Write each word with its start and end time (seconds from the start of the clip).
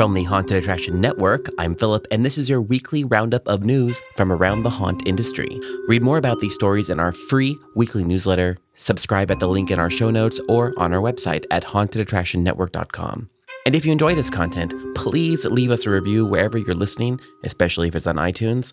From 0.00 0.14
the 0.14 0.24
Haunted 0.24 0.56
Attraction 0.56 0.98
Network, 0.98 1.50
I'm 1.58 1.76
Philip, 1.76 2.06
and 2.10 2.24
this 2.24 2.38
is 2.38 2.48
your 2.48 2.62
weekly 2.62 3.04
roundup 3.04 3.46
of 3.46 3.64
news 3.64 4.00
from 4.16 4.32
around 4.32 4.62
the 4.62 4.70
haunt 4.70 5.06
industry. 5.06 5.60
Read 5.88 6.00
more 6.00 6.16
about 6.16 6.40
these 6.40 6.54
stories 6.54 6.88
in 6.88 6.98
our 6.98 7.12
free 7.12 7.58
weekly 7.76 8.02
newsletter. 8.02 8.56
Subscribe 8.78 9.30
at 9.30 9.40
the 9.40 9.46
link 9.46 9.70
in 9.70 9.78
our 9.78 9.90
show 9.90 10.10
notes 10.10 10.40
or 10.48 10.72
on 10.78 10.94
our 10.94 11.02
website 11.02 11.44
at 11.50 11.64
hauntedattractionnetwork.com. 11.64 13.28
And 13.66 13.76
if 13.76 13.84
you 13.84 13.92
enjoy 13.92 14.14
this 14.14 14.30
content, 14.30 14.72
please 14.94 15.44
leave 15.44 15.70
us 15.70 15.84
a 15.84 15.90
review 15.90 16.24
wherever 16.24 16.56
you're 16.56 16.74
listening, 16.74 17.20
especially 17.44 17.88
if 17.88 17.94
it's 17.94 18.06
on 18.06 18.16
iTunes. 18.16 18.72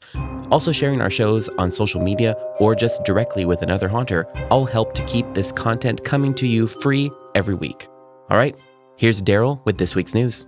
Also, 0.50 0.72
sharing 0.72 1.02
our 1.02 1.10
shows 1.10 1.50
on 1.58 1.72
social 1.72 2.02
media 2.02 2.38
or 2.58 2.74
just 2.74 3.04
directly 3.04 3.44
with 3.44 3.62
another 3.62 3.90
haunter 3.90 4.26
all 4.50 4.64
help 4.64 4.94
to 4.94 5.04
keep 5.08 5.26
this 5.34 5.52
content 5.52 6.06
coming 6.06 6.34
to 6.36 6.48
you 6.48 6.68
free 6.68 7.12
every 7.36 7.56
week. 7.56 7.86
All 8.30 8.38
right, 8.38 8.56
here's 8.96 9.22
Daryl 9.22 9.60
with 9.66 9.78
this 9.78 9.94
week's 9.94 10.14
news. 10.14 10.48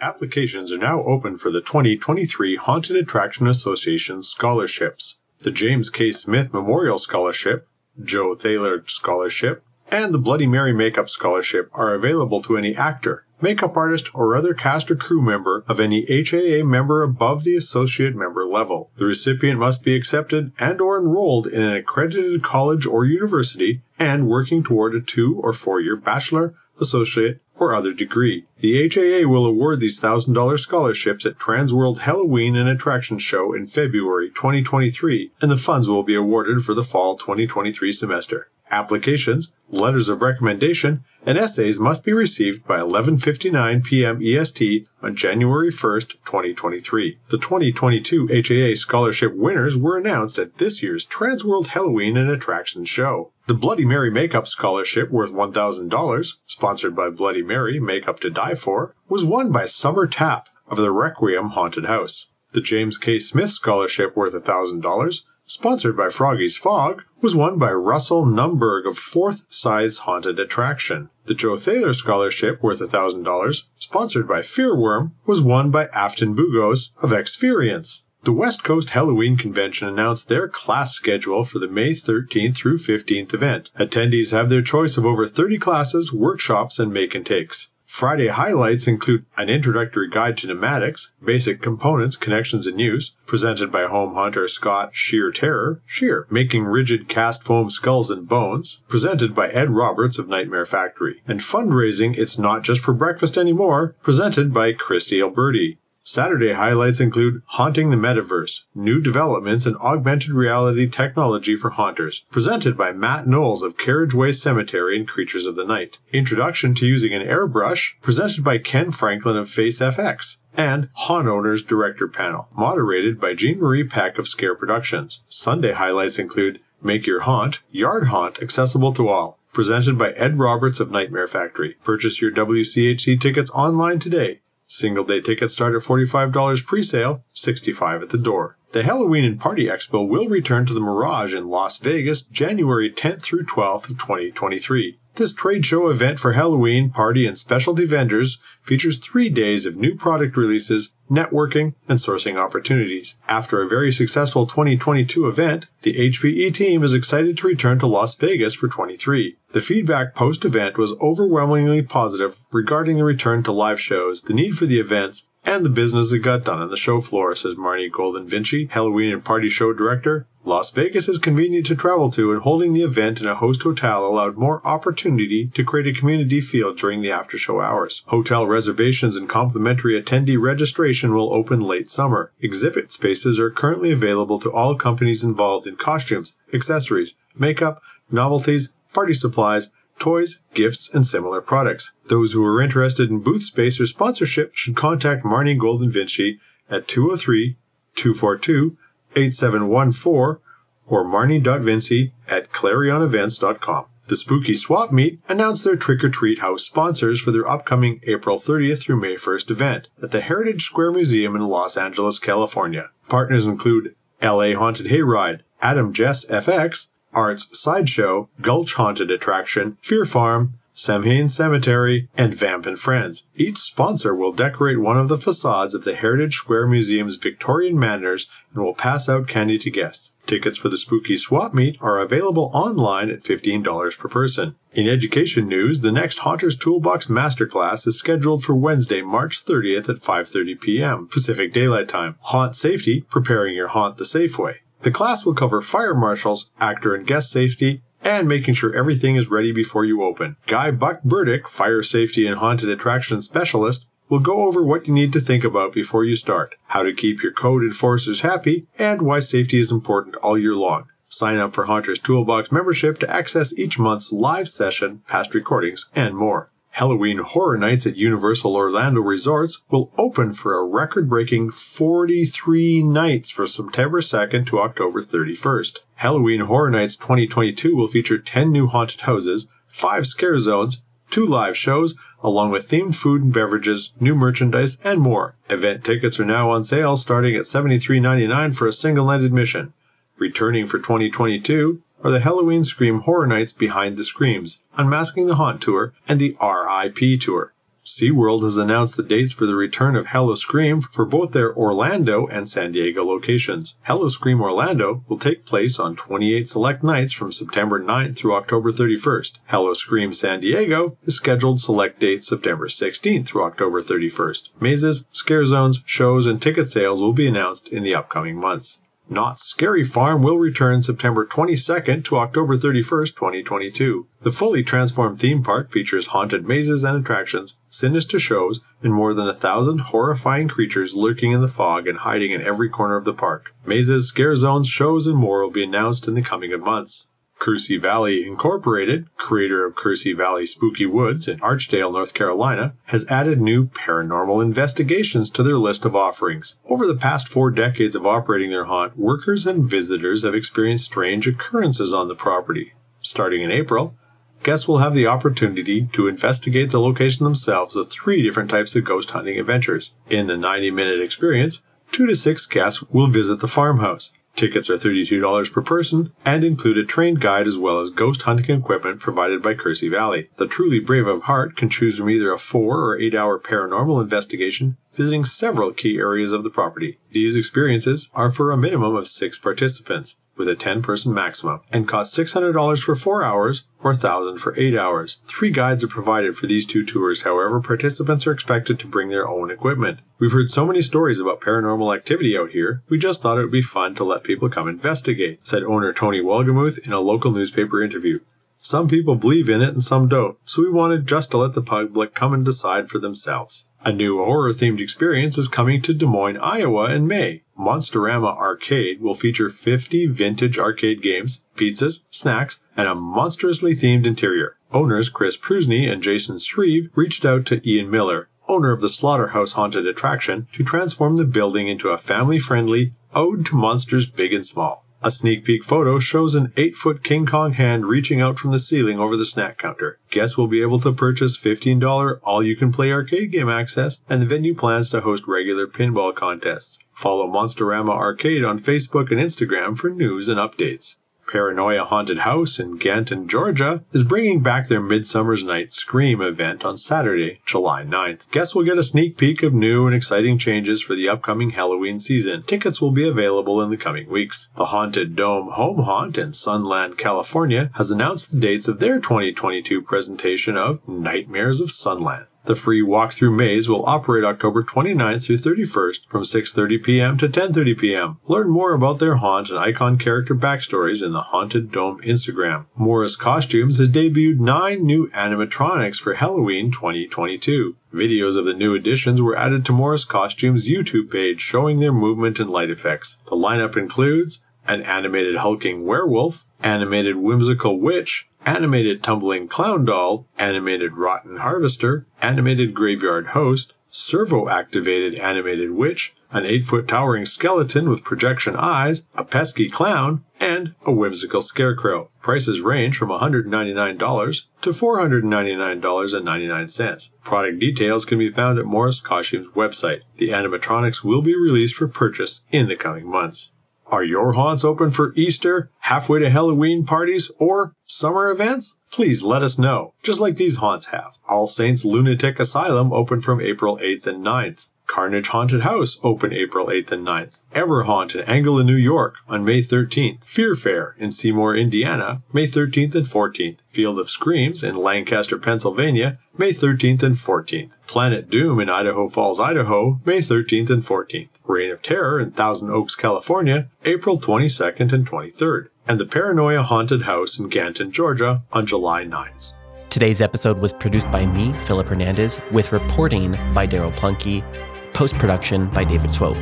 Applications 0.00 0.70
are 0.70 0.78
now 0.78 1.02
open 1.02 1.36
for 1.36 1.50
the 1.50 1.60
2023 1.60 2.54
Haunted 2.54 2.94
Attraction 2.94 3.48
Association 3.48 4.22
scholarships. 4.22 5.18
The 5.38 5.50
James 5.50 5.90
K. 5.90 6.12
Smith 6.12 6.52
Memorial 6.52 6.98
Scholarship, 6.98 7.66
Joe 8.02 8.34
Thaler 8.36 8.84
Scholarship, 8.86 9.64
and 9.90 10.14
the 10.14 10.18
Bloody 10.18 10.46
Mary 10.46 10.72
Makeup 10.72 11.08
Scholarship 11.08 11.68
are 11.72 11.94
available 11.94 12.40
to 12.42 12.56
any 12.56 12.76
actor, 12.76 13.26
makeup 13.40 13.76
artist, 13.76 14.14
or 14.14 14.36
other 14.36 14.54
cast 14.54 14.88
or 14.88 14.94
crew 14.94 15.20
member 15.20 15.64
of 15.66 15.80
any 15.80 16.06
HAA 16.08 16.64
member 16.64 17.02
above 17.02 17.42
the 17.42 17.56
associate 17.56 18.14
member 18.14 18.46
level. 18.46 18.92
The 18.98 19.06
recipient 19.06 19.58
must 19.58 19.82
be 19.82 19.96
accepted 19.96 20.52
and 20.60 20.80
or 20.80 21.00
enrolled 21.00 21.48
in 21.48 21.62
an 21.62 21.74
accredited 21.74 22.42
college 22.44 22.86
or 22.86 23.04
university 23.04 23.82
and 23.98 24.28
working 24.28 24.62
toward 24.62 24.94
a 24.94 25.00
two 25.00 25.40
or 25.42 25.52
four 25.52 25.80
year 25.80 25.96
bachelor, 25.96 26.54
associate, 26.80 27.40
or 27.58 27.74
other 27.74 27.92
degree. 27.92 28.44
The 28.60 28.88
HAA 28.88 29.28
will 29.28 29.46
award 29.46 29.80
these 29.80 30.00
$1,000 30.00 30.58
scholarships 30.58 31.26
at 31.26 31.38
Transworld 31.38 31.98
Halloween 31.98 32.56
and 32.56 32.68
Attraction 32.68 33.18
Show 33.18 33.52
in 33.52 33.66
February 33.66 34.28
2023, 34.30 35.30
and 35.40 35.50
the 35.50 35.56
funds 35.56 35.88
will 35.88 36.02
be 36.02 36.14
awarded 36.14 36.62
for 36.62 36.74
the 36.74 36.84
fall 36.84 37.16
2023 37.16 37.92
semester. 37.92 38.48
Applications, 38.70 39.52
letters 39.70 40.08
of 40.08 40.22
recommendation, 40.22 41.04
and 41.24 41.36
essays 41.36 41.78
must 41.78 42.04
be 42.04 42.12
received 42.12 42.66
by 42.66 42.78
11:59 42.78 43.84
p.m. 43.84 44.20
EST 44.22 44.88
on 45.02 45.16
January 45.16 45.70
1, 45.70 46.00
2023. 46.24 47.18
The 47.28 47.38
2022 47.38 48.28
HAA 48.28 48.74
scholarship 48.76 49.34
winners 49.34 49.76
were 49.76 49.98
announced 49.98 50.38
at 50.38 50.58
this 50.58 50.82
year's 50.82 51.06
Transworld 51.06 51.68
Halloween 51.68 52.16
and 52.16 52.30
Attraction 52.30 52.84
Show. 52.84 53.32
The 53.46 53.54
Bloody 53.54 53.84
Mary 53.84 54.10
Makeup 54.10 54.46
Scholarship 54.46 55.10
worth 55.10 55.32
$1,000, 55.32 56.32
sponsored 56.46 56.94
by 56.94 57.10
Bloody 57.10 57.42
Mary 57.42 57.80
Makeup 57.80 58.20
to 58.20 58.30
Die 58.30 58.54
For, 58.54 58.94
was 59.08 59.24
won 59.24 59.52
by 59.52 59.64
Summer 59.64 60.06
Tap 60.06 60.48
of 60.66 60.76
the 60.76 60.92
Requiem 60.92 61.50
Haunted 61.50 61.86
House. 61.86 62.30
The 62.52 62.60
James 62.60 62.96
K. 62.96 63.18
Smith 63.18 63.50
Scholarship 63.50 64.16
worth 64.16 64.34
$1,000, 64.34 65.20
sponsored 65.48 65.96
by 65.96 66.10
Froggy's 66.10 66.56
Fog, 66.56 67.04
was 67.20 67.34
won 67.34 67.58
by 67.58 67.72
Russell 67.72 68.24
Numberg 68.24 68.86
of 68.86 68.98
Fourth 68.98 69.46
Sides 69.48 70.00
Haunted 70.00 70.38
Attraction. 70.38 71.10
The 71.24 71.34
Joe 71.34 71.56
Thaler 71.56 71.92
Scholarship, 71.92 72.62
worth 72.62 72.80
$1,000, 72.80 73.62
sponsored 73.76 74.28
by 74.28 74.40
Fearworm, 74.40 75.14
was 75.26 75.42
won 75.42 75.70
by 75.70 75.86
Afton 75.86 76.36
Bugos 76.36 76.90
of 77.02 77.12
Experience. 77.12 78.04
The 78.24 78.32
West 78.32 78.62
Coast 78.62 78.90
Halloween 78.90 79.36
Convention 79.36 79.88
announced 79.88 80.28
their 80.28 80.48
class 80.48 80.92
schedule 80.94 81.44
for 81.44 81.58
the 81.58 81.68
May 81.68 81.90
13th 81.90 82.56
through 82.56 82.78
15th 82.78 83.32
event. 83.32 83.70
Attendees 83.78 84.32
have 84.32 84.50
their 84.50 84.60
choice 84.60 84.98
of 84.98 85.06
over 85.06 85.26
30 85.26 85.56
classes, 85.58 86.12
workshops, 86.12 86.78
and 86.78 86.92
make 86.92 87.14
and 87.14 87.24
takes. 87.24 87.70
Friday 87.88 88.28
highlights 88.28 88.86
include 88.86 89.24
an 89.38 89.48
introductory 89.48 90.10
guide 90.10 90.36
to 90.36 90.46
pneumatics, 90.46 91.14
basic 91.24 91.62
components, 91.62 92.16
connections, 92.16 92.66
and 92.66 92.78
use, 92.78 93.16
presented 93.24 93.72
by 93.72 93.86
home 93.86 94.12
haunter 94.12 94.46
Scott 94.46 94.90
Sheer 94.92 95.32
Terror, 95.32 95.80
Sheer, 95.86 96.26
making 96.28 96.64
rigid 96.64 97.08
cast 97.08 97.42
foam 97.42 97.70
skulls 97.70 98.10
and 98.10 98.28
bones, 98.28 98.82
presented 98.88 99.34
by 99.34 99.48
Ed 99.48 99.70
Roberts 99.70 100.18
of 100.18 100.28
Nightmare 100.28 100.66
Factory, 100.66 101.22
and 101.26 101.40
fundraising 101.40 102.16
It's 102.16 102.38
Not 102.38 102.62
Just 102.62 102.82
for 102.82 102.92
Breakfast 102.92 103.38
Anymore, 103.38 103.94
presented 104.02 104.52
by 104.52 104.74
Christy 104.74 105.22
Alberti. 105.22 105.78
Saturday 106.10 106.54
highlights 106.54 107.00
include 107.00 107.42
Haunting 107.48 107.90
the 107.90 107.96
Metaverse, 107.96 108.64
New 108.74 108.98
Developments 108.98 109.66
in 109.66 109.76
Augmented 109.76 110.30
Reality 110.30 110.88
Technology 110.88 111.54
for 111.54 111.68
Haunters, 111.68 112.24
presented 112.30 112.78
by 112.78 112.92
Matt 112.92 113.26
Knowles 113.26 113.62
of 113.62 113.76
Carriageway 113.76 114.32
Cemetery 114.32 114.98
and 114.98 115.06
Creatures 115.06 115.44
of 115.44 115.54
the 115.54 115.66
Night. 115.66 115.98
Introduction 116.10 116.74
to 116.76 116.86
Using 116.86 117.12
an 117.12 117.20
Airbrush, 117.20 118.00
presented 118.00 118.42
by 118.42 118.56
Ken 118.56 118.90
Franklin 118.90 119.36
of 119.36 119.50
Face 119.50 119.80
FX. 119.80 120.38
And 120.56 120.88
Haunt 120.94 121.28
Owners 121.28 121.62
Director 121.62 122.08
Panel, 122.08 122.48
moderated 122.56 123.20
by 123.20 123.34
Jean 123.34 123.60
Marie 123.60 123.84
Peck 123.84 124.18
of 124.18 124.26
Scare 124.26 124.54
Productions. 124.54 125.20
Sunday 125.26 125.72
highlights 125.72 126.18
include 126.18 126.58
Make 126.82 127.06
Your 127.06 127.20
Haunt, 127.20 127.60
Yard 127.70 128.06
Haunt 128.06 128.40
accessible 128.40 128.94
to 128.94 129.08
all, 129.08 129.38
presented 129.52 129.98
by 129.98 130.12
Ed 130.12 130.38
Roberts 130.38 130.80
of 130.80 130.90
Nightmare 130.90 131.28
Factory. 131.28 131.76
Purchase 131.84 132.22
your 132.22 132.32
WCHC 132.32 133.20
tickets 133.20 133.50
online 133.50 133.98
today 133.98 134.40
Single 134.70 135.04
day 135.04 135.22
tickets 135.22 135.54
start 135.54 135.74
at 135.74 135.80
$45 135.80 136.66
pre-sale, 136.66 137.22
$65 137.34 138.02
at 138.02 138.10
the 138.10 138.18
door. 138.18 138.54
The 138.72 138.82
Halloween 138.82 139.24
and 139.24 139.40
Party 139.40 139.64
Expo 139.64 140.06
will 140.06 140.28
return 140.28 140.66
to 140.66 140.74
the 140.74 140.80
Mirage 140.80 141.32
in 141.32 141.48
Las 141.48 141.78
Vegas 141.78 142.20
January 142.20 142.92
10th 142.92 143.22
through 143.22 143.44
12th 143.44 143.88
of 143.88 143.98
2023. 143.98 144.98
This 145.14 145.32
trade 145.32 145.64
show 145.64 145.88
event 145.88 146.20
for 146.20 146.34
Halloween, 146.34 146.90
party, 146.90 147.26
and 147.26 147.38
specialty 147.38 147.86
vendors 147.86 148.36
features 148.60 148.98
three 148.98 149.30
days 149.30 149.64
of 149.64 149.76
new 149.76 149.96
product 149.96 150.36
releases, 150.36 150.92
networking, 151.10 151.74
and 151.88 151.98
sourcing 151.98 152.36
opportunities. 152.36 153.16
After 153.28 153.60
a 153.60 153.68
very 153.68 153.92
successful 153.92 154.46
2022 154.46 155.26
event, 155.26 155.66
the 155.82 155.94
HPE 155.94 156.54
team 156.54 156.82
is 156.82 156.92
excited 156.92 157.36
to 157.38 157.46
return 157.46 157.78
to 157.78 157.86
Las 157.86 158.14
Vegas 158.16 158.54
for 158.54 158.68
23. 158.68 159.36
The 159.52 159.60
feedback 159.60 160.14
post 160.14 160.44
event 160.44 160.76
was 160.76 160.94
overwhelmingly 161.00 161.80
positive 161.82 162.40
regarding 162.52 162.98
the 162.98 163.04
return 163.04 163.42
to 163.44 163.52
live 163.52 163.80
shows, 163.80 164.22
the 164.22 164.34
need 164.34 164.54
for 164.56 164.66
the 164.66 164.78
events, 164.78 165.30
and 165.44 165.64
the 165.64 165.70
business 165.70 166.10
that 166.10 166.18
got 166.18 166.44
done 166.44 166.60
on 166.60 166.68
the 166.68 166.76
show 166.76 167.00
floor, 167.00 167.34
says 167.34 167.54
Marnie 167.54 167.90
Golden 167.90 168.26
Vinci, 168.26 168.66
Halloween 168.66 169.10
and 169.10 169.24
Party 169.24 169.48
Show 169.48 169.72
Director. 169.72 170.26
Las 170.44 170.70
Vegas 170.70 171.08
is 171.08 171.16
convenient 171.16 171.64
to 171.66 171.74
travel 171.74 172.10
to, 172.10 172.32
and 172.32 172.42
holding 172.42 172.74
the 172.74 172.82
event 172.82 173.20
in 173.20 173.26
a 173.26 173.34
host 173.34 173.62
hotel 173.62 174.04
allowed 174.04 174.36
more 174.36 174.60
opportunity 174.66 175.46
to 175.54 175.64
create 175.64 175.86
a 175.86 175.98
community 175.98 176.42
feel 176.42 176.74
during 176.74 177.00
the 177.00 177.10
after 177.10 177.38
show 177.38 177.62
hours. 177.62 178.02
Hotel 178.08 178.46
reservations 178.46 179.16
and 179.16 179.28
complimentary 179.28 180.00
attendee 180.00 180.38
registration 180.38 180.97
will 181.04 181.32
open 181.32 181.60
late 181.60 181.90
summer. 181.90 182.32
Exhibit 182.40 182.92
spaces 182.92 183.38
are 183.38 183.50
currently 183.50 183.90
available 183.90 184.38
to 184.40 184.52
all 184.52 184.74
companies 184.74 185.24
involved 185.24 185.66
in 185.66 185.76
costumes, 185.76 186.36
accessories, 186.52 187.14
makeup, 187.36 187.80
novelties, 188.10 188.72
party 188.92 189.14
supplies, 189.14 189.70
toys, 189.98 190.42
gifts, 190.54 190.92
and 190.92 191.06
similar 191.06 191.40
products. 191.40 191.92
Those 192.06 192.32
who 192.32 192.44
are 192.44 192.62
interested 192.62 193.10
in 193.10 193.20
booth 193.20 193.42
space 193.42 193.80
or 193.80 193.86
sponsorship 193.86 194.54
should 194.54 194.76
contact 194.76 195.24
Marnie 195.24 195.58
Golden 195.58 195.90
Vinci 195.90 196.40
at 196.70 196.88
203 196.88 197.56
242 197.94 198.76
8714 199.16 200.40
or 200.86 201.04
marnie.vinci 201.04 202.12
at 202.28 202.50
clarionevents.com. 202.50 203.86
The 204.08 204.16
Spooky 204.16 204.54
Swap 204.54 204.90
Meet 204.90 205.20
announced 205.28 205.64
their 205.64 205.76
Trick 205.76 206.02
or 206.02 206.08
Treat 206.08 206.38
House 206.38 206.64
sponsors 206.64 207.20
for 207.20 207.30
their 207.30 207.46
upcoming 207.46 208.00
April 208.04 208.38
30th 208.38 208.80
through 208.80 208.98
May 208.98 209.16
1st 209.16 209.50
event 209.50 209.88
at 210.02 210.12
the 210.12 210.22
Heritage 210.22 210.64
Square 210.64 210.92
Museum 210.92 211.36
in 211.36 211.42
Los 211.42 211.76
Angeles, 211.76 212.18
California. 212.18 212.88
Partners 213.10 213.44
include 213.44 213.94
LA 214.22 214.54
Haunted 214.54 214.86
Hayride, 214.86 215.40
Adam 215.60 215.92
Jess 215.92 216.24
FX, 216.24 216.92
Arts 217.12 217.48
Sideshow, 217.60 218.30
Gulch 218.40 218.72
Haunted 218.74 219.10
Attraction, 219.10 219.76
Fear 219.82 220.06
Farm, 220.06 220.54
Samhain 220.78 221.28
Cemetery, 221.28 222.08
and 222.16 222.32
Vamp 222.32 222.64
and 222.64 222.78
Friends. 222.78 223.26
Each 223.34 223.58
sponsor 223.58 224.14
will 224.14 224.32
decorate 224.32 224.80
one 224.80 224.96
of 224.96 225.08
the 225.08 225.18
facades 225.18 225.74
of 225.74 225.84
the 225.84 225.94
Heritage 225.94 226.36
Square 226.36 226.68
Museum's 226.68 227.16
Victorian 227.16 227.78
Manors 227.78 228.28
and 228.54 228.62
will 228.62 228.74
pass 228.74 229.08
out 229.08 229.26
candy 229.26 229.58
to 229.58 229.70
guests. 229.70 230.14
Tickets 230.26 230.56
for 230.56 230.68
the 230.68 230.76
Spooky 230.76 231.16
Swap 231.16 231.52
Meet 231.52 231.78
are 231.80 231.98
available 231.98 232.50
online 232.54 233.10
at 233.10 233.22
$15 233.22 233.98
per 233.98 234.08
person. 234.08 234.54
In 234.72 234.88
education 234.88 235.48
news, 235.48 235.80
the 235.80 235.90
next 235.90 236.18
Haunters 236.18 236.56
Toolbox 236.56 237.06
Masterclass 237.06 237.86
is 237.86 237.98
scheduled 237.98 238.44
for 238.44 238.54
Wednesday, 238.54 239.02
March 239.02 239.44
30th 239.44 239.88
at 239.88 239.96
5:30 239.96 240.60
p.m. 240.60 241.08
Pacific 241.08 241.52
Daylight 241.52 241.88
Time. 241.88 242.16
Haunt 242.20 242.54
Safety: 242.54 243.00
Preparing 243.10 243.56
your 243.56 243.68
haunt 243.68 243.96
the 243.96 244.04
safe 244.04 244.38
way. 244.38 244.58
The 244.82 244.92
class 244.92 245.26
will 245.26 245.34
cover 245.34 245.60
fire 245.60 245.94
marshals, 245.94 246.52
actor 246.60 246.94
and 246.94 247.04
guest 247.04 247.32
safety, 247.32 247.82
and 248.02 248.28
making 248.28 248.54
sure 248.54 248.74
everything 248.74 249.16
is 249.16 249.30
ready 249.30 249.52
before 249.52 249.84
you 249.84 250.02
open. 250.02 250.36
Guy 250.46 250.70
Buck 250.70 251.02
Burdick, 251.02 251.48
fire 251.48 251.82
safety 251.82 252.26
and 252.26 252.36
haunted 252.36 252.68
attraction 252.68 253.22
specialist, 253.22 253.86
will 254.08 254.20
go 254.20 254.46
over 254.46 254.62
what 254.62 254.88
you 254.88 254.94
need 254.94 255.12
to 255.12 255.20
think 255.20 255.44
about 255.44 255.72
before 255.72 256.04
you 256.04 256.16
start, 256.16 256.54
how 256.68 256.82
to 256.82 256.94
keep 256.94 257.22
your 257.22 257.32
code 257.32 257.62
enforcers 257.62 258.22
happy, 258.22 258.66
and 258.78 259.02
why 259.02 259.18
safety 259.18 259.58
is 259.58 259.70
important 259.70 260.16
all 260.16 260.38
year 260.38 260.54
long. 260.54 260.86
Sign 261.06 261.38
up 261.38 261.54
for 261.54 261.64
Haunters 261.64 261.98
Toolbox 261.98 262.52
membership 262.52 262.98
to 262.98 263.10
access 263.10 263.58
each 263.58 263.78
month's 263.78 264.12
live 264.12 264.48
session, 264.48 265.02
past 265.08 265.34
recordings, 265.34 265.86
and 265.94 266.14
more. 266.14 266.48
Halloween 266.78 267.18
Horror 267.18 267.58
Nights 267.58 267.88
at 267.88 267.96
Universal 267.96 268.54
Orlando 268.54 269.00
Resorts 269.00 269.64
will 269.68 269.90
open 269.98 270.32
for 270.32 270.54
a 270.54 270.64
record 270.64 271.08
breaking 271.08 271.50
43 271.50 272.84
nights 272.84 273.32
from 273.32 273.48
September 273.48 274.00
2nd 274.00 274.46
to 274.46 274.60
October 274.60 275.02
31st. 275.02 275.80
Halloween 275.96 276.42
Horror 276.42 276.70
Nights 276.70 276.94
2022 276.94 277.74
will 277.74 277.88
feature 277.88 278.16
10 278.16 278.52
new 278.52 278.68
haunted 278.68 279.00
houses, 279.00 279.56
5 279.66 280.06
scare 280.06 280.38
zones, 280.38 280.84
two 281.10 281.26
live 281.26 281.56
shows, 281.56 281.96
along 282.22 282.52
with 282.52 282.70
themed 282.70 282.94
food 282.94 283.24
and 283.24 283.32
beverages, 283.34 283.92
new 283.98 284.14
merchandise, 284.14 284.78
and 284.84 285.00
more. 285.00 285.34
Event 285.50 285.82
tickets 285.82 286.20
are 286.20 286.24
now 286.24 286.52
on 286.52 286.62
sale 286.62 286.96
starting 286.96 287.34
at 287.34 287.42
$73.99 287.42 288.54
for 288.54 288.68
a 288.68 288.72
single 288.72 289.06
night 289.06 289.22
admission. 289.22 289.72
Returning 290.16 290.64
for 290.64 290.78
2022 290.78 291.80
are 292.02 292.10
the 292.10 292.20
Halloween 292.20 292.64
Scream 292.64 293.00
Horror 293.00 293.26
Nights 293.26 293.52
Behind 293.52 293.96
the 293.96 294.04
Screams, 294.04 294.62
Unmasking 294.76 295.26
the 295.26 295.34
Haunt 295.34 295.60
Tour, 295.60 295.92
and 296.06 296.20
the 296.20 296.36
RIP 296.40 297.20
Tour. 297.20 297.52
SeaWorld 297.88 298.42
has 298.42 298.58
announced 298.58 298.96
the 298.96 299.02
dates 299.02 299.32
for 299.32 299.46
the 299.46 299.54
return 299.54 299.96
of 299.96 300.06
Howl-O-Scream 300.06 300.82
for 300.82 301.04
both 301.04 301.32
their 301.32 301.54
Orlando 301.56 302.26
and 302.26 302.48
San 302.48 302.72
Diego 302.72 303.02
locations. 303.02 303.76
Howl-O-Scream 303.84 304.40
Orlando 304.40 305.04
will 305.08 305.18
take 305.18 305.46
place 305.46 305.80
on 305.80 305.96
28 305.96 306.48
select 306.48 306.84
nights 306.84 307.12
from 307.12 307.32
September 307.32 307.80
9th 307.82 308.16
through 308.16 308.34
October 308.34 308.70
31st. 308.70 309.38
Howl-O-Scream 309.46 310.12
San 310.12 310.40
Diego 310.40 310.98
is 311.04 311.16
scheduled 311.16 311.60
select 311.60 311.98
dates 311.98 312.28
September 312.28 312.68
16th 312.68 313.26
through 313.26 313.44
October 313.44 313.82
31st. 313.82 314.50
Mazes, 314.60 315.06
scare 315.10 315.46
zones, 315.46 315.82
shows, 315.86 316.26
and 316.26 316.40
ticket 316.42 316.68
sales 316.68 317.00
will 317.00 317.14
be 317.14 317.26
announced 317.26 317.68
in 317.68 317.82
the 317.82 317.94
upcoming 317.94 318.36
months. 318.36 318.82
Knott's 319.10 319.42
Scary 319.42 319.84
Farm 319.84 320.22
will 320.22 320.36
return 320.36 320.82
September 320.82 321.24
22nd 321.24 322.04
to 322.04 322.18
October 322.18 322.58
31st, 322.58 323.16
2022. 323.16 324.06
The 324.20 324.30
fully 324.30 324.62
transformed 324.62 325.18
theme 325.18 325.42
park 325.42 325.70
features 325.70 326.08
haunted 326.08 326.46
mazes 326.46 326.84
and 326.84 326.98
attractions, 326.98 327.58
sinister 327.70 328.18
shows, 328.18 328.60
and 328.82 328.92
more 328.92 329.14
than 329.14 329.26
a 329.26 329.34
thousand 329.34 329.80
horrifying 329.80 330.48
creatures 330.48 330.94
lurking 330.94 331.32
in 331.32 331.40
the 331.40 331.48
fog 331.48 331.88
and 331.88 332.00
hiding 332.00 332.32
in 332.32 332.42
every 332.42 332.68
corner 332.68 332.96
of 332.96 333.06
the 333.06 333.14
park. 333.14 333.54
Mazes, 333.64 334.08
scare 334.08 334.36
zones, 334.36 334.68
shows, 334.68 335.06
and 335.06 335.16
more 335.16 335.42
will 335.42 335.50
be 335.50 335.64
announced 335.64 336.06
in 336.06 336.14
the 336.14 336.20
coming 336.20 336.52
months. 336.60 337.06
Kersey 337.38 337.78
Valley 337.78 338.26
Incorporated, 338.26 339.06
creator 339.16 339.64
of 339.64 339.76
Kersey 339.76 340.12
Valley 340.12 340.44
Spooky 340.44 340.86
Woods 340.86 341.28
in 341.28 341.38
Archdale, 341.38 341.92
North 341.92 342.12
Carolina, 342.12 342.74
has 342.86 343.08
added 343.10 343.40
new 343.40 343.66
paranormal 343.66 344.42
investigations 344.42 345.30
to 345.30 345.42
their 345.42 345.56
list 345.56 345.84
of 345.84 345.94
offerings. 345.94 346.56
Over 346.66 346.86
the 346.86 346.96
past 346.96 347.28
four 347.28 347.50
decades 347.50 347.94
of 347.94 348.06
operating 348.06 348.50
their 348.50 348.64
haunt, 348.64 348.98
workers 348.98 349.46
and 349.46 349.70
visitors 349.70 350.24
have 350.24 350.34
experienced 350.34 350.86
strange 350.86 351.28
occurrences 351.28 351.94
on 351.94 352.08
the 352.08 352.16
property. 352.16 352.72
Starting 352.98 353.42
in 353.42 353.52
April, 353.52 353.96
guests 354.42 354.66
will 354.66 354.78
have 354.78 354.94
the 354.94 355.06
opportunity 355.06 355.86
to 355.92 356.08
investigate 356.08 356.70
the 356.70 356.80
location 356.80 357.24
themselves 357.24 357.76
of 357.76 357.88
three 357.88 358.22
different 358.22 358.50
types 358.50 358.74
of 358.74 358.84
ghost 358.84 359.12
hunting 359.12 359.38
adventures. 359.38 359.94
In 360.10 360.26
the 360.26 360.36
90 360.36 360.72
minute 360.72 361.00
experience, 361.00 361.62
two 361.92 362.06
to 362.06 362.16
six 362.16 362.46
guests 362.46 362.82
will 362.82 363.06
visit 363.06 363.40
the 363.40 363.48
farmhouse. 363.48 364.10
Tickets 364.38 364.70
are 364.70 364.76
$32 364.76 365.52
per 365.52 365.62
person 365.62 366.12
and 366.24 366.44
include 366.44 366.78
a 366.78 366.84
trained 366.84 367.20
guide 367.20 367.48
as 367.48 367.58
well 367.58 367.80
as 367.80 367.90
ghost 367.90 368.22
hunting 368.22 368.56
equipment 368.56 369.00
provided 369.00 369.42
by 369.42 369.54
Kersey 369.54 369.88
Valley. 369.88 370.30
The 370.36 370.46
truly 370.46 370.78
brave 370.78 371.08
of 371.08 371.22
heart 371.22 371.56
can 371.56 371.68
choose 371.68 371.98
from 371.98 372.08
either 372.08 372.32
a 372.32 372.38
four 372.38 372.84
or 372.84 372.96
eight 372.96 373.16
hour 373.16 373.40
paranormal 373.40 374.00
investigation 374.00 374.76
visiting 374.92 375.24
several 375.24 375.72
key 375.72 375.98
areas 375.98 376.30
of 376.30 376.44
the 376.44 376.50
property. 376.50 376.98
These 377.10 377.36
experiences 377.36 378.10
are 378.14 378.30
for 378.30 378.52
a 378.52 378.56
minimum 378.56 378.94
of 378.94 379.08
six 379.08 379.38
participants 379.38 380.20
with 380.38 380.48
a 380.48 380.54
10 380.54 380.80
person 380.82 381.12
maximum 381.12 381.60
and 381.70 381.88
cost 381.88 382.16
$600 382.16 382.82
for 382.82 382.94
4 382.94 383.22
hours 383.22 383.64
or 383.80 383.90
1000 383.90 384.38
for 384.38 384.58
8 384.58 384.74
hours. 384.74 385.18
Three 385.26 385.50
guides 385.50 385.84
are 385.84 385.88
provided 385.88 386.36
for 386.36 386.46
these 386.46 386.66
two 386.66 386.84
tours, 386.84 387.22
however, 387.22 387.60
participants 387.60 388.26
are 388.26 388.32
expected 388.32 388.78
to 388.78 388.86
bring 388.86 389.08
their 389.08 389.28
own 389.28 389.50
equipment. 389.50 390.00
We've 390.18 390.32
heard 390.32 390.50
so 390.50 390.64
many 390.64 390.82
stories 390.82 391.20
about 391.20 391.40
paranormal 391.40 391.94
activity 391.94 392.36
out 392.38 392.50
here, 392.50 392.82
we 392.88 392.98
just 392.98 393.20
thought 393.20 393.38
it 393.38 393.42
would 393.42 393.50
be 393.50 393.62
fun 393.62 393.94
to 393.96 394.04
let 394.04 394.24
people 394.24 394.48
come 394.48 394.68
investigate, 394.68 395.44
said 395.44 395.62
owner 395.62 395.92
Tony 395.92 396.20
Welgemuth 396.20 396.86
in 396.86 396.92
a 396.92 397.00
local 397.00 397.30
newspaper 397.30 397.82
interview. 397.82 398.20
Some 398.60 398.88
people 398.88 399.14
believe 399.14 399.48
in 399.48 399.62
it 399.62 399.68
and 399.68 399.82
some 399.82 400.08
don't, 400.08 400.36
so 400.44 400.62
we 400.62 400.68
wanted 400.68 401.06
just 401.06 401.30
to 401.30 401.38
let 401.38 401.52
the 401.52 401.62
public 401.62 402.14
come 402.14 402.34
and 402.34 402.44
decide 402.44 402.88
for 402.88 402.98
themselves. 402.98 403.68
A 403.84 403.92
new 403.92 404.22
horror 404.22 404.52
themed 404.52 404.80
experience 404.80 405.38
is 405.38 405.46
coming 405.46 405.80
to 405.82 405.94
Des 405.94 406.06
Moines, 406.06 406.38
Iowa 406.38 406.90
in 406.90 407.06
May. 407.06 407.44
Monsterama 407.58 408.36
Arcade 408.36 409.00
will 409.00 409.14
feature 409.14 409.48
50 409.48 410.06
vintage 410.06 410.58
arcade 410.58 411.02
games, 411.02 411.44
pizzas, 411.56 412.04
snacks, 412.08 412.68
and 412.76 412.86
a 412.86 412.94
monstrously 412.94 413.74
themed 413.74 414.06
interior. 414.06 414.56
Owners 414.72 415.08
Chris 415.08 415.36
Prusney 415.36 415.90
and 415.90 416.02
Jason 416.02 416.38
Shreve 416.38 416.88
reached 416.94 417.24
out 417.24 417.46
to 417.46 417.68
Ian 417.68 417.90
Miller, 417.90 418.28
owner 418.48 418.70
of 418.70 418.80
the 418.80 418.88
Slaughterhouse 418.88 419.52
Haunted 419.52 419.86
attraction, 419.86 420.46
to 420.52 420.62
transform 420.62 421.16
the 421.16 421.24
building 421.24 421.66
into 421.66 421.88
a 421.88 421.98
family 421.98 422.38
friendly 422.38 422.92
ode 423.14 423.44
to 423.46 423.56
monsters 423.56 424.08
big 424.10 424.32
and 424.32 424.46
small. 424.46 424.84
A 425.00 425.12
sneak 425.12 425.44
peek 425.44 425.62
photo 425.62 426.00
shows 426.00 426.34
an 426.34 426.52
8 426.56 426.74
foot 426.74 427.04
King 427.04 427.24
Kong 427.24 427.52
hand 427.52 427.86
reaching 427.86 428.20
out 428.20 428.36
from 428.36 428.50
the 428.50 428.58
ceiling 428.58 428.98
over 428.98 429.16
the 429.16 429.24
snack 429.24 429.56
counter. 429.56 429.96
Guests 430.10 430.36
will 430.36 430.48
be 430.48 430.60
able 430.60 430.80
to 430.80 430.92
purchase 430.92 431.38
$15 431.38 432.18
all 432.24 432.42
you 432.42 432.56
can 432.56 432.72
play 432.72 432.90
arcade 432.90 433.30
game 433.30 433.48
access, 433.48 434.00
and 434.08 434.20
the 434.20 434.26
venue 434.26 434.56
plans 434.56 434.90
to 434.90 435.02
host 435.02 435.28
regular 435.28 435.68
pinball 435.68 436.12
contests. 436.12 436.80
Follow 436.90 437.28
Monsterama 437.28 437.90
Arcade 437.90 438.42
on 438.42 438.58
Facebook 438.58 439.12
and 439.12 439.20
Instagram 439.20 439.78
for 439.78 439.88
news 439.88 440.28
and 440.28 440.40
updates. 440.40 440.96
Paranoia 441.28 441.84
Haunted 441.84 442.18
House 442.18 442.58
in 442.58 442.78
Canton, 442.78 443.28
Georgia, 443.28 443.82
is 443.92 444.02
bringing 444.02 444.40
back 444.40 444.66
their 444.68 444.80
Midsummer's 444.80 445.44
Night 445.44 445.72
Scream 445.72 446.22
event 446.22 446.64
on 446.64 446.78
Saturday, 446.78 447.40
July 447.44 447.84
9th. 447.84 448.30
Guests 448.30 448.54
will 448.54 448.64
get 448.64 448.78
a 448.78 448.82
sneak 448.82 449.18
peek 449.18 449.42
of 449.42 449.52
new 449.52 449.86
and 449.86 449.94
exciting 449.94 450.38
changes 450.38 450.80
for 450.80 450.94
the 450.94 451.08
upcoming 451.08 451.50
Halloween 451.50 452.00
season. 452.00 452.42
Tickets 452.42 452.80
will 452.80 452.92
be 452.92 453.06
available 453.06 453.60
in 453.60 453.70
the 453.70 453.76
coming 453.76 454.08
weeks. 454.08 454.48
The 454.56 454.66
Haunted 454.66 455.14
Dome 455.14 455.48
Home 455.48 455.82
Haunt 455.82 456.16
in 456.16 456.32
Sunland, 456.32 456.96
California, 456.96 457.68
has 457.74 457.90
announced 457.90 458.30
the 458.30 458.40
dates 458.40 458.66
of 458.66 458.80
their 458.80 458.98
2022 458.98 459.82
presentation 459.82 460.56
of 460.56 460.86
Nightmares 460.88 461.60
of 461.60 461.70
Sunland. 461.70 462.27
The 462.48 462.54
free 462.54 462.80
walkthrough 462.80 463.36
maze 463.36 463.68
will 463.68 463.84
operate 463.84 464.24
October 464.24 464.62
29th 464.62 465.26
through 465.26 465.36
31st 465.36 466.08
from 466.08 466.22
6:30 466.22 466.82
p.m. 466.82 467.18
to 467.18 467.28
10:30 467.28 467.78
p.m. 467.78 468.16
Learn 468.26 468.48
more 468.48 468.72
about 468.72 469.00
their 469.00 469.16
haunt 469.16 469.50
and 469.50 469.58
icon 469.58 469.98
character 469.98 470.34
backstories 470.34 471.04
in 471.04 471.12
the 471.12 471.24
Haunted 471.24 471.70
Dome 471.70 472.00
Instagram. 472.00 472.64
Morris 472.74 473.16
Costumes 473.16 473.76
has 473.76 473.90
debuted 473.90 474.38
9 474.38 474.82
new 474.82 475.08
animatronics 475.08 476.00
for 476.00 476.14
Halloween 476.14 476.70
2022. 476.70 477.76
Videos 477.92 478.38
of 478.38 478.46
the 478.46 478.54
new 478.54 478.74
additions 478.74 479.20
were 479.20 479.36
added 479.36 479.66
to 479.66 479.72
Morris 479.72 480.06
Costumes' 480.06 480.70
YouTube 480.70 481.10
page 481.10 481.42
showing 481.42 481.80
their 481.80 481.92
movement 481.92 482.40
and 482.40 482.48
light 482.48 482.70
effects. 482.70 483.18
The 483.26 483.36
lineup 483.36 483.76
includes 483.76 484.42
an 484.66 484.80
animated 484.82 485.36
hulking 485.36 485.84
werewolf, 485.84 486.46
animated 486.62 487.16
whimsical 487.16 487.78
witch, 487.78 488.26
animated 488.48 489.02
tumbling 489.02 489.46
clown 489.46 489.84
doll, 489.84 490.26
animated 490.38 490.96
rotten 490.96 491.36
harvester, 491.36 492.06
animated 492.22 492.72
graveyard 492.72 493.26
host, 493.28 493.74
servo 493.90 494.48
activated 494.48 495.14
animated 495.16 495.72
witch, 495.72 496.14
an 496.30 496.46
8 496.46 496.64
foot 496.64 496.88
towering 496.88 497.26
skeleton 497.26 497.90
with 497.90 498.04
projection 498.04 498.56
eyes, 498.56 499.02
a 499.14 499.22
pesky 499.22 499.68
clown, 499.68 500.24
and 500.40 500.74
a 500.86 500.92
whimsical 500.92 501.42
scarecrow. 501.42 502.08
Prices 502.22 502.62
range 502.62 502.96
from 502.96 503.10
$199 503.10 504.44
to 504.62 504.70
$499.99. 504.70 507.10
Product 507.22 507.58
details 507.58 508.06
can 508.06 508.18
be 508.18 508.30
found 508.30 508.58
at 508.58 508.64
Morris 508.64 509.00
Costume's 509.00 509.48
website. 509.48 510.00
The 510.16 510.30
animatronics 510.30 511.04
will 511.04 511.20
be 511.20 511.36
released 511.36 511.74
for 511.74 511.86
purchase 511.86 512.40
in 512.50 512.68
the 512.68 512.76
coming 512.76 513.10
months. 513.10 513.52
Are 513.90 514.04
your 514.04 514.34
haunts 514.34 514.64
open 514.64 514.90
for 514.90 515.14
Easter, 515.16 515.70
halfway 515.78 516.18
to 516.18 516.28
Halloween 516.28 516.84
parties, 516.84 517.30
or 517.38 517.72
summer 517.84 518.28
events? 518.28 518.80
Please 518.92 519.22
let 519.22 519.42
us 519.42 519.58
know, 519.58 519.94
just 520.02 520.20
like 520.20 520.36
these 520.36 520.56
haunts 520.56 520.88
have. 520.88 521.16
All 521.26 521.46
Saints 521.46 521.86
Lunatic 521.86 522.38
Asylum 522.38 522.92
open 522.92 523.22
from 523.22 523.40
April 523.40 523.78
8th 523.78 524.06
and 524.06 524.22
9th. 524.22 524.66
Carnage 524.86 525.28
Haunted 525.28 525.60
House 525.62 525.98
open 526.02 526.32
April 526.34 526.66
8th 526.66 526.92
and 526.92 527.06
9th. 527.06 527.40
Everhaunt 527.52 528.14
in 528.14 528.22
Angola, 528.22 528.64
New 528.64 528.74
York 528.74 529.16
on 529.26 529.44
May 529.44 529.60
13th. 529.60 530.24
Fear 530.24 530.54
Fair 530.54 530.94
in 530.98 531.10
Seymour, 531.10 531.56
Indiana, 531.56 532.22
May 532.32 532.44
13th 532.44 532.94
and 532.94 533.06
14th. 533.06 533.60
Field 533.68 533.98
of 533.98 534.08
Screams 534.08 534.62
in 534.62 534.76
Lancaster, 534.76 535.38
Pennsylvania, 535.38 536.16
May 536.36 536.50
13th 536.50 537.02
and 537.02 537.14
14th. 537.14 537.72
Planet 537.86 538.30
Doom 538.30 538.60
in 538.60 538.70
Idaho 538.70 539.08
Falls, 539.08 539.38
Idaho, 539.40 540.00
May 540.04 540.18
13th 540.18 540.70
and 540.70 540.82
14th. 540.82 541.28
Reign 541.48 541.70
of 541.70 541.82
Terror 541.82 542.20
in 542.20 542.30
Thousand 542.32 542.70
Oaks, 542.70 542.94
California, 542.94 543.66
April 543.84 544.20
22nd 544.20 544.92
and 544.92 545.08
23rd. 545.08 545.68
And 545.88 545.98
the 545.98 546.06
Paranoia 546.06 546.62
Haunted 546.62 547.02
House 547.02 547.38
in 547.38 547.48
Canton, 547.48 547.90
Georgia 547.90 548.42
on 548.52 548.66
July 548.66 549.04
9th. 549.04 549.52
Today's 549.88 550.20
episode 550.20 550.58
was 550.58 550.74
produced 550.74 551.10
by 551.10 551.24
me, 551.24 551.54
Philip 551.64 551.88
Hernandez, 551.88 552.38
with 552.52 552.72
reporting 552.72 553.32
by 553.54 553.66
Daryl 553.66 553.92
Plunkey, 553.92 554.44
post 554.92 555.14
production 555.14 555.68
by 555.70 555.82
David 555.82 556.10
Swope. 556.10 556.36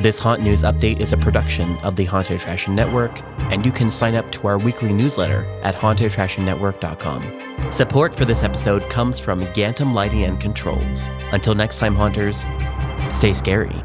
This 0.00 0.18
Haunt 0.18 0.42
News 0.42 0.62
update 0.64 0.98
is 0.98 1.12
a 1.12 1.16
production 1.16 1.76
of 1.78 1.94
the 1.94 2.04
Haunted 2.04 2.40
Attraction 2.40 2.74
Network, 2.74 3.22
and 3.52 3.64
you 3.64 3.70
can 3.70 3.92
sign 3.92 4.16
up 4.16 4.32
to 4.32 4.48
our 4.48 4.58
weekly 4.58 4.92
newsletter 4.92 5.44
at 5.62 5.76
hauntedattractionnetwork.com. 5.76 7.70
Support 7.70 8.12
for 8.12 8.24
this 8.24 8.42
episode 8.42 8.82
comes 8.90 9.20
from 9.20 9.46
Gantom 9.48 9.94
Lighting 9.94 10.24
and 10.24 10.40
Controls. 10.40 11.08
Until 11.30 11.54
next 11.54 11.78
time, 11.78 11.94
Haunters, 11.94 12.44
stay 13.12 13.32
scary. 13.32 13.84